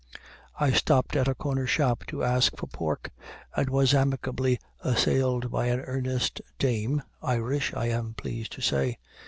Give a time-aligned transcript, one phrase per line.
[0.59, 3.11] I stopped at a corner shop to ask for pork,
[3.55, 8.97] and was amicably assailed by an earnest dame, Irish, I am pleased to say.